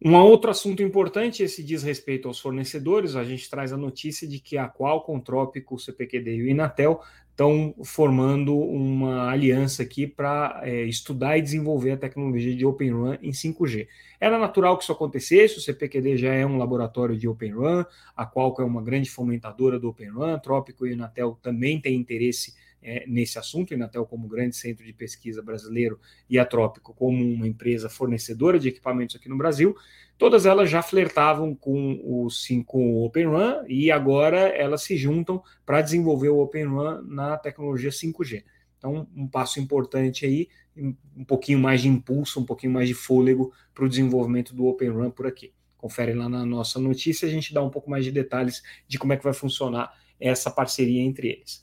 Um 0.05 0.17
outro 0.17 0.51
assunto 0.51 0.83
importante, 0.83 1.45
esse 1.45 1.63
diz 1.63 1.85
respeito 1.85 2.27
aos 2.27 2.41
fornecedores, 2.41 3.15
a 3.15 3.23
gente 3.23 3.49
traz 3.49 3.73
a 3.73 3.77
notícia 3.77 4.27
de 4.27 4.41
que 4.41 4.59
a 4.59 4.69
Qualcomm, 4.69 5.21
Trópico, 5.21 5.79
CPQD 5.79 6.35
e 6.35 6.43
o 6.43 6.49
Inatel 6.49 7.01
estão 7.31 7.73
formando 7.85 8.59
uma 8.59 9.31
aliança 9.31 9.85
aqui 9.85 10.07
para 10.07 10.61
é, 10.65 10.83
estudar 10.83 11.39
e 11.39 11.43
desenvolver 11.43 11.93
a 11.93 11.97
tecnologia 11.97 12.55
de 12.55 12.67
Open 12.67 12.91
RAN 12.93 13.19
em 13.23 13.31
5G. 13.31 13.87
Era 14.21 14.39
natural 14.39 14.77
que 14.77 14.83
isso 14.83 14.93
acontecesse, 14.93 15.59
o 15.59 15.61
CPQD 15.61 16.17
já 16.17 16.33
é 16.35 16.45
um 16.45 16.59
laboratório 16.59 17.17
de 17.17 17.29
Open 17.29 17.55
RAN, 17.55 17.87
a 18.17 18.27
Qualcomm 18.27 18.65
é 18.65 18.67
uma 18.67 18.83
grande 18.83 19.09
fomentadora 19.09 19.79
do 19.79 19.89
Open 19.89 20.11
RAN, 20.11 20.39
Trópico 20.41 20.85
e 20.85 20.91
o 20.91 20.93
Inatel 20.93 21.39
também 21.41 21.81
têm 21.81 21.95
interesse 21.95 22.55
é, 22.83 23.05
nesse 23.07 23.39
assunto, 23.39 23.73
a 23.73 23.77
Inatel 23.77 24.05
como 24.05 24.27
grande 24.27 24.57
centro 24.57 24.85
de 24.85 24.93
pesquisa 24.93 25.41
brasileiro 25.41 26.01
e 26.29 26.39
a 26.39 26.45
Trópico 26.45 26.93
como 26.93 27.25
uma 27.25 27.47
empresa 27.47 27.89
fornecedora 27.89 28.59
de 28.59 28.69
equipamentos 28.69 29.15
aqui 29.15 29.29
no 29.29 29.37
Brasil, 29.37 29.77
todas 30.19 30.47
elas 30.47 30.69
já 30.69 30.83
flertavam 30.83 31.55
com 31.55 32.01
o, 32.03 32.29
sim, 32.29 32.63
com 32.63 32.95
o 32.95 33.05
Open 33.05 33.29
e 33.69 33.91
agora 33.91 34.49
elas 34.49 34.83
se 34.83 34.97
juntam 34.97 35.43
para 35.65 35.81
desenvolver 35.81 36.31
o 36.31 36.41
Open 36.41 36.65
RAN 36.65 37.03
na 37.07 37.37
tecnologia 37.37 37.91
5G. 37.91 38.45
Então, 38.79 39.07
um 39.17 39.29
passo 39.29 39.61
importante 39.61 40.27
aí, 40.27 40.49
um 40.77 41.25
pouquinho 41.25 41.61
mais 41.61 41.83
de 41.83 41.89
impulso, 41.89 42.41
um 42.41 42.45
pouquinho 42.45 42.73
mais 42.73 42.89
de 42.89 42.95
fôlego 42.95 43.53
para 43.73 43.85
o 43.85 43.89
desenvolvimento 43.89 44.55
do 44.55 44.67
Open 44.67 44.91
RAN 44.91 45.11
por 45.11 45.27
aqui. 45.27 45.53
Confere 45.77 46.15
lá 46.15 46.29
na 46.29 46.45
nossa 46.45 46.81
notícia, 46.81 47.27
a 47.27 47.31
gente 47.31 47.55
dá 47.55 47.63
um 47.63 47.71
pouco 47.71 47.89
mais 47.89 48.05
de 48.05 48.11
detalhes 48.11 48.63
de 48.89 48.99
como 48.99 49.13
é 49.13 49.17
que 49.17 49.23
vai 49.23 49.33
funcionar 49.33 49.93
essa 50.19 50.51
parceria 50.51 51.03
entre 51.03 51.29
eles. 51.29 51.63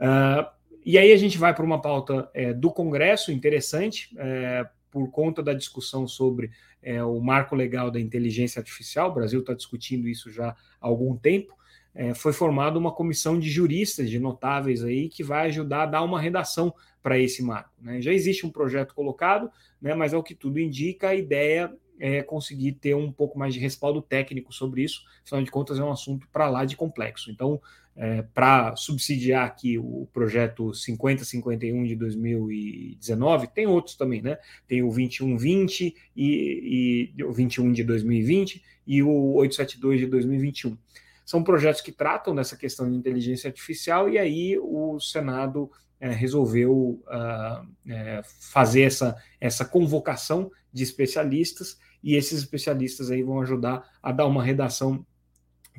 Uh, 0.00 0.60
e 0.84 0.98
aí 0.98 1.12
a 1.12 1.16
gente 1.16 1.36
vai 1.36 1.54
para 1.54 1.64
uma 1.64 1.80
pauta 1.80 2.30
é, 2.32 2.52
do 2.52 2.70
Congresso 2.72 3.30
interessante, 3.30 4.10
é, 4.16 4.66
por 4.90 5.10
conta 5.10 5.42
da 5.42 5.52
discussão 5.52 6.08
sobre 6.08 6.50
é, 6.82 7.04
o 7.04 7.20
marco 7.20 7.54
legal 7.54 7.90
da 7.90 8.00
inteligência 8.00 8.58
artificial, 8.58 9.10
o 9.10 9.14
Brasil 9.14 9.40
está 9.40 9.52
discutindo 9.52 10.08
isso 10.08 10.30
já 10.30 10.48
há 10.48 10.56
algum 10.80 11.16
tempo. 11.16 11.54
É, 11.94 12.14
foi 12.14 12.32
formada 12.32 12.78
uma 12.78 12.92
comissão 12.92 13.38
de 13.38 13.50
juristas, 13.50 14.08
de 14.08 14.18
notáveis 14.18 14.82
aí, 14.82 15.08
que 15.08 15.22
vai 15.22 15.48
ajudar 15.48 15.82
a 15.82 15.86
dar 15.86 16.02
uma 16.02 16.20
redação 16.20 16.72
para 17.02 17.18
esse 17.18 17.42
marco. 17.42 17.70
Né? 17.80 18.00
Já 18.00 18.12
existe 18.12 18.46
um 18.46 18.50
projeto 18.50 18.94
colocado, 18.94 19.50
né, 19.80 19.94
mas 19.94 20.14
ao 20.14 20.22
que 20.22 20.34
tudo 20.34 20.58
indica, 20.60 21.08
a 21.08 21.14
ideia 21.14 21.72
é, 22.00 22.22
conseguir 22.22 22.72
ter 22.72 22.96
um 22.96 23.12
pouco 23.12 23.38
mais 23.38 23.52
de 23.52 23.60
respaldo 23.60 24.00
técnico 24.00 24.52
sobre 24.52 24.82
isso, 24.82 25.04
afinal 25.22 25.44
de 25.44 25.50
contas 25.50 25.78
é 25.78 25.84
um 25.84 25.92
assunto 25.92 26.26
para 26.32 26.48
lá 26.48 26.64
de 26.64 26.74
complexo. 26.74 27.30
Então, 27.30 27.60
é, 27.94 28.22
para 28.22 28.74
subsidiar 28.76 29.46
aqui 29.46 29.76
o 29.76 30.08
projeto 30.12 30.72
5051 30.72 31.84
de 31.84 31.94
2019, 31.94 33.48
tem 33.48 33.66
outros 33.66 33.94
também, 33.96 34.22
né? 34.22 34.38
Tem 34.66 34.82
o 34.82 34.86
2120 34.86 35.94
e, 36.16 37.12
e 37.16 37.22
o 37.22 37.32
21 37.32 37.70
de 37.72 37.84
2020 37.84 38.62
e 38.86 39.02
o 39.02 39.34
872 39.34 40.00
de 40.00 40.06
2021. 40.06 40.78
São 41.26 41.44
projetos 41.44 41.82
que 41.82 41.92
tratam 41.92 42.34
dessa 42.34 42.56
questão 42.56 42.90
de 42.90 42.96
inteligência 42.96 43.48
artificial 43.48 44.08
e 44.08 44.18
aí 44.18 44.58
o 44.58 44.98
Senado 44.98 45.70
é, 46.00 46.10
resolveu 46.10 47.02
uh, 47.06 47.68
é, 47.86 48.22
fazer 48.24 48.82
essa, 48.82 49.14
essa 49.38 49.64
convocação 49.64 50.50
de 50.72 50.82
especialistas 50.82 51.78
e 52.02 52.14
esses 52.14 52.38
especialistas 52.38 53.10
aí 53.10 53.22
vão 53.22 53.40
ajudar 53.40 53.88
a 54.02 54.12
dar 54.12 54.26
uma 54.26 54.42
redação 54.42 55.04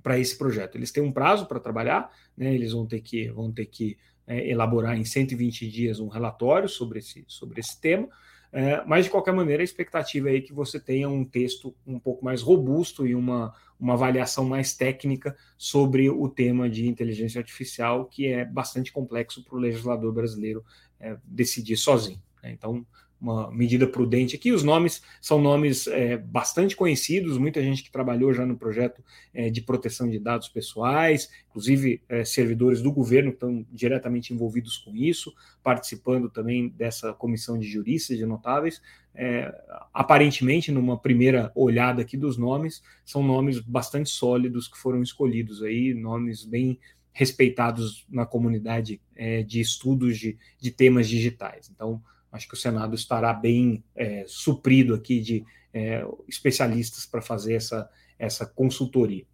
para 0.04 0.20
esse 0.20 0.38
projeto. 0.38 0.76
Eles 0.76 0.92
têm 0.92 1.04
um 1.04 1.12
prazo 1.12 1.46
para 1.46 1.60
trabalhar, 1.60 2.12
né? 2.36 2.54
eles 2.54 2.72
vão 2.72 2.86
ter 2.86 3.02
que, 3.02 3.30
vão 3.30 3.52
ter 3.52 3.66
que 3.66 3.98
é, 4.26 4.50
elaborar 4.50 4.98
em 4.98 5.06
120 5.06 5.70
dias 5.70 6.00
um 6.00 6.08
relatório 6.08 6.70
sobre 6.70 7.00
esse, 7.00 7.24
sobre 7.28 7.60
esse 7.60 7.80
tema, 7.80 8.08
é, 8.52 8.84
mas 8.86 9.06
de 9.06 9.12
qualquer 9.12 9.34
maneira 9.34 9.64
a 9.64 9.64
expectativa 9.64 10.30
é 10.30 10.42
que 10.42 10.54
você 10.54 10.80
tenha 10.80 11.08
um 11.08 11.24
texto 11.24 11.74
um 11.88 11.98
pouco 11.98 12.24
mais 12.26 12.42
robusto 12.42 13.08
e 13.08 13.16
uma, 13.16 13.54
uma 13.80 13.94
avaliação 13.94 14.44
mais 14.44 14.76
técnica 14.76 15.36
sobre 15.58 16.10
o 16.10 16.28
tema 16.28 16.70
de 16.70 16.86
inteligência 16.86 17.40
artificial, 17.40 18.06
que 18.06 18.28
é 18.28 18.44
bastante 18.44 18.92
complexo 18.92 19.44
para 19.44 19.56
o 19.56 19.60
legislador 19.60 20.12
brasileiro 20.12 20.66
é, 21.00 21.18
decidir 21.24 21.78
sozinho. 21.78 22.22
Né? 22.44 22.52
Então, 22.52 22.86
uma 23.22 23.52
medida 23.52 23.86
prudente 23.86 24.36
aqui. 24.36 24.52
Os 24.52 24.64
nomes 24.64 25.02
são 25.22 25.40
nomes 25.40 25.86
é, 25.86 26.18
bastante 26.18 26.76
conhecidos, 26.76 27.38
muita 27.38 27.62
gente 27.62 27.84
que 27.84 27.92
trabalhou 27.92 28.34
já 28.34 28.46
no 28.46 28.58
projeto 28.58 29.04
é, 29.32 29.50
de 29.50 29.62
proteção 29.62 30.10
de 30.10 30.18
dados 30.18 30.50
pessoais, 30.50 31.30
inclusive 31.50 32.02
é, 32.10 32.26
servidores 32.26 32.82
do 32.82 32.92
governo 32.92 33.30
estão 33.30 33.64
diretamente 33.72 34.34
envolvidos 34.34 34.78
com 34.78 34.96
isso, 34.96 35.32
participando 35.64 36.30
também 36.30 36.70
dessa 36.70 37.14
comissão 37.14 37.60
de 37.60 37.68
juristas 37.68 38.18
de 38.18 38.26
notáveis. 38.26 38.82
É, 39.14 39.54
aparentemente, 39.94 40.72
numa 40.72 40.98
primeira 40.98 41.52
olhada 41.54 42.02
aqui 42.02 42.18
dos 42.18 42.38
nomes, 42.38 42.82
são 43.06 43.22
nomes 43.22 43.60
bastante 43.60 44.10
sólidos 44.10 44.68
que 44.68 44.78
foram 44.78 45.04
escolhidos 45.04 45.62
aí, 45.62 45.94
nomes 45.94 46.44
bem 46.44 46.80
respeitados 47.14 48.06
na 48.10 48.26
comunidade 48.26 49.02
é, 49.16 49.44
de 49.44 49.60
estudos 49.60 50.18
de, 50.18 50.38
de 50.60 50.72
temas 50.72 51.08
digitais. 51.08 51.70
Então, 51.70 52.02
Acho 52.32 52.48
que 52.48 52.54
o 52.54 52.58
Senado 52.58 52.96
estará 52.96 53.34
bem 53.34 53.84
é, 53.96 54.24
suprido 54.28 54.94
aqui 54.94 55.20
de 55.20 55.46
é, 55.74 56.06
especialistas 56.28 57.06
para 57.06 57.22
fazer 57.22 57.56
essa, 57.56 57.90
essa 58.18 58.46
consultoria. 58.46 59.26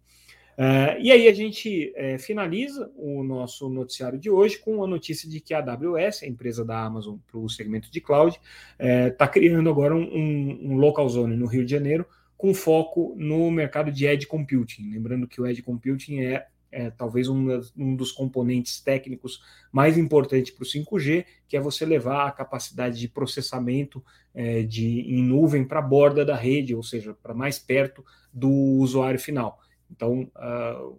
Uh, 0.58 0.98
e 0.98 1.12
aí 1.12 1.28
a 1.28 1.32
gente 1.32 1.92
é, 1.94 2.18
finaliza 2.18 2.90
o 2.96 3.22
nosso 3.22 3.68
noticiário 3.68 4.18
de 4.18 4.28
hoje 4.28 4.58
com 4.58 4.82
a 4.82 4.88
notícia 4.88 5.30
de 5.30 5.38
que 5.38 5.54
a 5.54 5.60
AWS, 5.60 6.24
a 6.24 6.26
empresa 6.26 6.64
da 6.64 6.82
Amazon 6.82 7.16
para 7.30 7.38
o 7.38 7.48
segmento 7.48 7.88
de 7.92 8.00
cloud, 8.00 8.40
está 8.76 9.24
é, 9.24 9.28
criando 9.28 9.70
agora 9.70 9.94
um, 9.94 10.72
um, 10.72 10.76
local 10.76 11.08
zone 11.08 11.36
no 11.36 11.46
Rio 11.46 11.64
de 11.64 11.70
Janeiro 11.70 12.04
com 12.36 12.52
foco 12.52 13.14
no 13.16 13.48
mercado 13.52 13.92
de 13.92 14.04
edge 14.04 14.26
computing. 14.26 14.90
Lembrando 14.90 15.28
que 15.28 15.40
o 15.40 15.46
edge 15.46 15.62
computing 15.62 16.22
é 16.22 16.48
é, 16.70 16.90
talvez 16.90 17.28
um, 17.28 17.48
um, 17.76 17.96
dos 17.96 18.12
componentes 18.12 18.80
técnicos 18.80 19.42
mais 19.72 19.96
importantes 19.96 20.52
para 20.52 20.62
o 20.62 20.66
5G, 20.66 21.24
que 21.48 21.56
é 21.56 21.60
você 21.60 21.84
levar 21.84 22.26
a 22.26 22.32
capacidade 22.32 22.98
de 22.98 23.08
processamento 23.08 24.04
é, 24.34 24.62
de, 24.62 25.00
em 25.00 25.22
nuvem 25.22 25.64
para 25.64 25.78
a 25.78 25.82
borda 25.82 26.24
da 26.24 26.36
rede, 26.36 26.74
ou 26.74 26.82
seja, 26.82 27.14
para 27.14 27.34
mais 27.34 27.58
perto 27.58 28.04
do 28.32 28.50
usuário 28.50 29.18
final. 29.18 29.60
Então, 29.90 30.30
uh, 30.36 30.98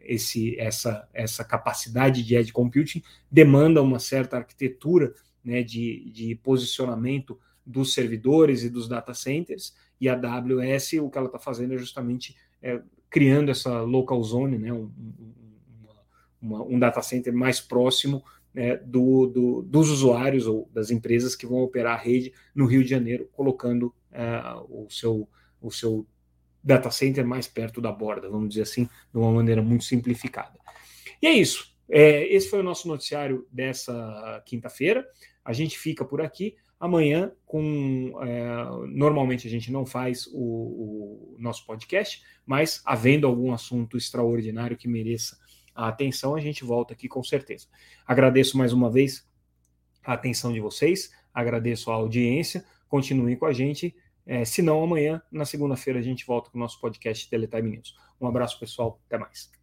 esse, 0.00 0.58
essa, 0.58 1.08
essa 1.12 1.44
capacidade 1.44 2.22
de 2.22 2.34
edge 2.34 2.52
computing 2.52 3.02
demanda 3.30 3.82
uma 3.82 3.98
certa 3.98 4.36
arquitetura 4.36 5.14
né, 5.42 5.62
de, 5.62 6.10
de 6.10 6.34
posicionamento 6.36 7.38
dos 7.64 7.94
servidores 7.94 8.62
e 8.62 8.70
dos 8.70 8.88
data 8.88 9.14
centers, 9.14 9.74
e 10.00 10.08
a 10.08 10.14
AWS, 10.14 10.94
o 10.94 11.10
que 11.10 11.18
ela 11.18 11.26
está 11.26 11.38
fazendo 11.38 11.74
é 11.74 11.78
justamente 11.78 12.36
é, 12.62 12.80
criando 13.10 13.50
essa 13.50 13.82
local 13.82 14.22
zone, 14.22 14.58
né, 14.58 14.72
um, 14.72 14.90
uma, 16.40 16.62
um 16.64 16.78
data 16.78 17.02
center 17.02 17.32
mais 17.32 17.60
próximo 17.60 18.24
né, 18.54 18.76
do, 18.76 19.26
do, 19.26 19.62
dos 19.62 19.90
usuários 19.90 20.46
ou 20.46 20.68
das 20.72 20.90
empresas 20.90 21.34
que 21.34 21.46
vão 21.46 21.58
operar 21.58 21.98
a 21.98 22.02
rede 22.02 22.32
no 22.54 22.66
Rio 22.66 22.82
de 22.82 22.90
Janeiro, 22.90 23.28
colocando 23.32 23.94
uh, 24.12 24.84
o, 24.84 24.88
seu, 24.90 25.28
o 25.60 25.70
seu 25.70 26.06
data 26.62 26.90
center 26.90 27.26
mais 27.26 27.46
perto 27.46 27.80
da 27.80 27.92
borda, 27.92 28.28
vamos 28.28 28.50
dizer 28.50 28.62
assim, 28.62 28.84
de 28.84 29.18
uma 29.18 29.30
maneira 29.30 29.62
muito 29.62 29.84
simplificada. 29.84 30.58
E 31.20 31.26
é 31.26 31.32
isso. 31.32 31.74
é, 31.88 32.26
esse 32.32 32.48
foi 32.48 32.60
o 32.60 32.64
nosso 32.64 32.88
noticiário 32.88 33.46
dessa 33.52 34.42
quinta-feira. 34.46 35.06
A 35.44 35.52
gente 35.52 35.78
fica 35.78 36.04
por 36.04 36.20
aqui. 36.20 36.56
Amanhã, 36.80 37.30
com 37.44 38.18
é, 38.22 38.88
normalmente 38.88 39.46
a 39.46 39.50
gente 39.50 39.70
não 39.70 39.84
faz 39.84 40.26
o, 40.32 41.34
o, 41.34 41.36
nosso 41.38 41.66
podcast, 41.66 42.22
mas 42.46 42.80
havendo 42.86 43.26
algum 43.26 43.52
assunto 43.52 43.98
extraordinário 43.98 44.78
que 44.78 44.88
mereça 44.88 45.38
a 45.74 45.88
atenção, 45.88 46.34
a 46.34 46.40
gente 46.40 46.64
volta 46.64 46.94
aqui 46.94 47.06
com 47.06 47.22
certeza. 47.22 47.66
Agradeço 48.06 48.56
mais 48.56 48.72
uma 48.72 48.90
vez 48.90 49.28
a 50.02 50.14
atenção 50.14 50.54
de 50.54 50.60
vocês, 50.60 51.10
agradeço 51.34 51.90
a 51.90 51.94
audiência, 51.94 52.64
continuem 52.88 53.36
com 53.36 53.44
a 53.44 53.52
gente. 53.52 53.94
É, 54.24 54.46
se 54.46 54.62
não, 54.62 54.82
amanhã, 54.82 55.20
na 55.30 55.44
segunda-feira, 55.44 55.98
a 55.98 56.02
gente 56.02 56.24
volta 56.24 56.48
com 56.50 56.56
o 56.56 56.60
nosso 56.60 56.80
podcast 56.80 57.28
Teletime 57.28 57.72
News. 57.72 57.94
Um 58.18 58.26
abraço, 58.26 58.58
pessoal, 58.58 58.98
até 59.06 59.18
mais. 59.18 59.59